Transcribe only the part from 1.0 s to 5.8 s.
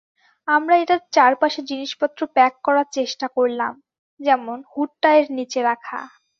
চারপাশে জিনিসপত্র প্যাক করার চেষ্টা করলাম, যেমন হুডটা এর নীচে